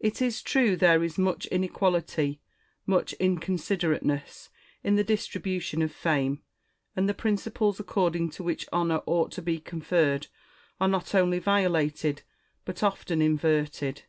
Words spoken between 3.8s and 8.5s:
ateness, in the distribution of fame; and the principles according to